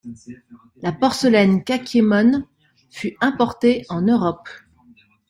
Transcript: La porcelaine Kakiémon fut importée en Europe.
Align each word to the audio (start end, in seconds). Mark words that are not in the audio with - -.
La 0.81 0.91
porcelaine 0.93 1.63
Kakiémon 1.63 2.43
fut 2.89 3.15
importée 3.21 3.85
en 3.89 4.01
Europe. 4.01 4.49